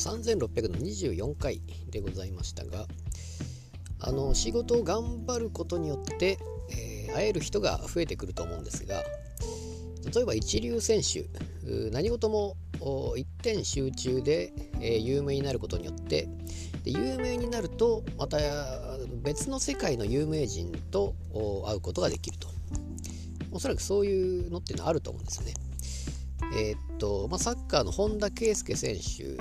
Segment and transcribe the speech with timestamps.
[0.00, 1.60] 3624回
[1.90, 2.86] でございましたが
[4.00, 6.38] あの仕事を頑張ることによって、
[6.70, 9.02] えー、会える人が増えてくると思うんですが
[10.14, 11.26] 例えば一流選手
[11.90, 12.56] 何事も
[13.16, 16.28] 一点集中で、えー、有名になることによって
[16.82, 18.38] で有名になるとまた
[19.22, 21.14] 別の世界の有名人と
[21.66, 22.48] 会うことができると
[23.52, 25.54] おそらくそういうのっていうのはあると思うんですよね。
[26.54, 29.36] えー、っとまあ、サッカーの本田圭佑選手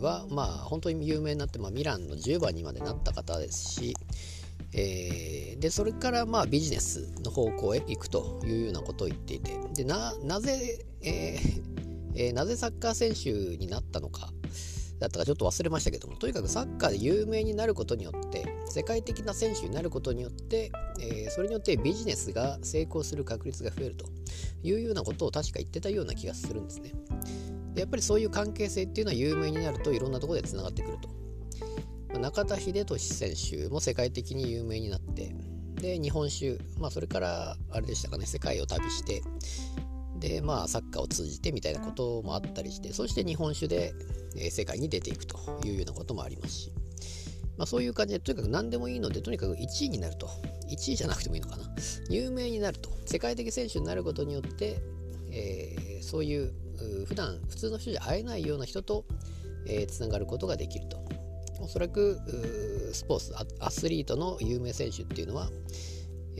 [0.00, 3.94] は、まあ、本当に有名になって、まあ、ミランの10番にまでなった方ですし、
[4.72, 11.62] えー、でそれからまあビジネスの方向へ行くというようなことを言っていてでななぜ、えー
[12.14, 14.30] えー、なぜサッカー選手になったのか
[15.00, 24.06] だったかちょっと忘れましたけどもとにかくサッカーで有名になることによって世界的な選手になることによって、えー、それによってビジネスが成功する確率が増えると
[24.62, 26.92] いうようなことを確か言ってたような気がするんですね。
[27.76, 31.08] やっぱりそういう関係性っていうのは有名になるといろんなとこでつながってくると。
[32.18, 35.34] 中田英寿選手も世界的に有名になって
[35.76, 39.22] で日本酒、まあ、それからあれでしたかね世界を旅して
[40.20, 43.94] でまあサッカーを通じてみたいなこともあったりしてそして日本酒で、
[44.36, 46.72] え、世界に出ていくというようなこともありますし、
[47.56, 50.28] まあ、そういう感じでとにかく何でもいいのでとにかく1位になると。
[50.70, 51.64] 1位じゃなくてもいいのかな。
[52.08, 52.90] 有名になると。
[53.06, 54.80] 世界的選手になることによって、
[55.32, 56.52] えー、そういう
[57.06, 59.04] 普段普通の人じゃ会えないような人と、
[59.66, 61.04] えー、がることができると。
[61.60, 62.18] おそらく
[62.92, 65.50] スポーツアスリートの有名選手っていうのは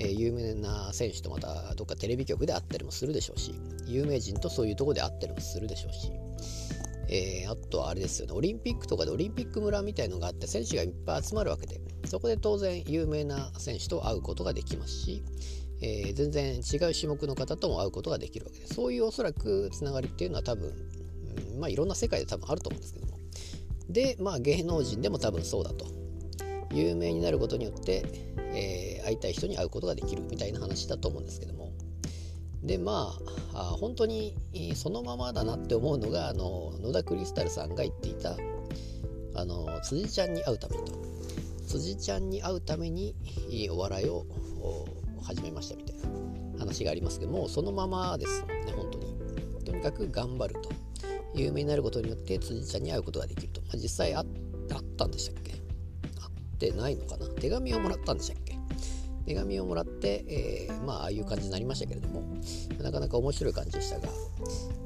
[0.00, 3.54] え、有名な選手とまたどっかテレビ局で会ったりもするでしょうし
[3.86, 6.10] 有名人とそういうとこで会ったりもするでしょうし、
[7.08, 15.22] えー、あとはあれですよねオリンピックとかでオリンピック村みたいのがあって選手がいっぱい集まるわけでそこで当然有名な選手と会うことができますし、
[15.82, 20.72] えー、全然違う種目の方とも会うことができるわけでそういうおそらくつながりっていうのは多分、
[21.54, 23.18] うん、まあいろんな世界で多分あると思うんですけども。
[23.90, 26.00] でまあ芸能人でも多分そうだと。
[26.72, 28.04] 有名になることによって、
[28.54, 31.72] えー、会いたい人に会うことができるみたいな話だと思うんですけども。
[32.62, 33.16] でま
[33.54, 34.36] あ本当に
[34.74, 38.36] そのままだなって思うのがあの野田クリスタルさんが言っていた
[39.34, 40.98] あの辻ちゃんに会うためにと。
[41.66, 43.14] 辻ちゃんに会うために
[43.70, 44.26] お笑いを
[45.22, 49.14] 始めましたみたいな話がありますけどもそのままですね本当に。
[49.64, 50.68] とにかく頑張ると。
[51.32, 54.26] 有名になることによって辻ちゃんに会うことができると、まあ、実際あっ
[54.96, 55.52] たんでしたっけ？
[55.52, 55.60] 会っ
[56.58, 57.26] てないのかな？
[57.28, 58.49] 手紙をもらったんでしたっけ？
[59.30, 62.24] 手紙をもらって、えー、まあああいう感じになりましたけれども
[62.82, 64.08] なかなか面白い感じでしたが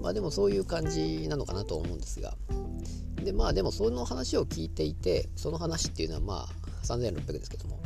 [0.02, 2.34] まあでもそういう感じなのかなと思うんですが
[3.16, 6.48] でまあでもその話を聞いていてその話っていうのはまあ
[6.84, 7.80] 3600ですけども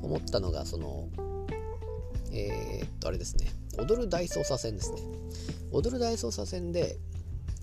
[0.00, 1.08] 思ったのがその
[2.32, 4.98] えー、っとあれですね踊る大捜査線ですね。
[5.70, 6.96] 踊る大捜査線で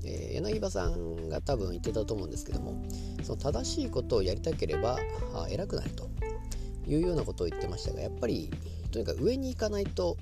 [0.08, 2.80] えー、柳葉さんが多分言ってたと思うんですけども
[3.24, 5.00] その正しいことをやりたければ
[5.50, 6.15] 偉くなると。
[6.88, 8.52] いうようなことを言ってましたがやっぱり
[8.92, 10.18] とにかく上に行かないと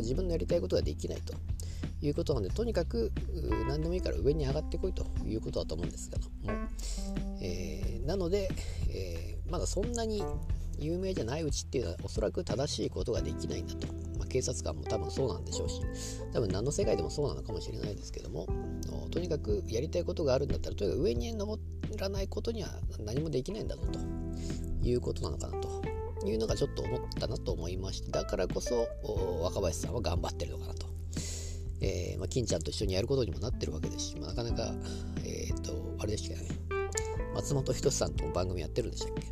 [0.00, 1.34] 自分のやりたいことができないと。
[2.02, 3.10] いうことなのでとにかく
[3.68, 5.06] 何でもいいから上に上がってこいと。
[5.24, 6.52] いうことだと思うんですけども、
[7.40, 8.50] えー、なので、
[8.90, 10.22] えー、まだそんなに
[10.78, 13.86] 有名じゃないうちっていうのはおそらく正しいことができないんだと、
[14.18, 15.80] まあ、警察官も多分そうなんでしょうし
[16.34, 18.46] 多分何の世界でもそうなのかもしれないですけども
[19.10, 21.60] とにかくやりたいことがあるんだったらとにかく上に登
[21.98, 22.68] らないことには
[23.00, 23.98] 何もできないんだぞと。
[24.88, 25.95] いうことなのかなと。
[26.30, 28.88] いうのがちょっと思ったなと思いましてだからこそ
[29.42, 30.86] 若林さんは頑張ってるのかなと。
[31.82, 34.72] えーまあ、金ちゃんと一緒にやることにもなってるわけですし、まあ、なかなか、
[35.24, 36.58] えっ、と、あれでしたっけね、
[37.34, 39.26] 松本人志さんとも番組やってるんでしたっけ、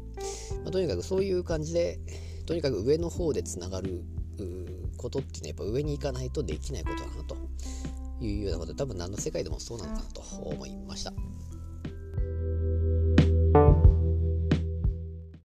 [0.63, 1.99] まあ、とにかくそういう感じで、
[2.45, 4.05] とにかく上の方でつながる
[4.97, 7.37] ことっていうのはやっぱ上に行かないとできないことだなと
[8.21, 11.13] いうようなことで多分何の世界でもそうなのかなと思いました。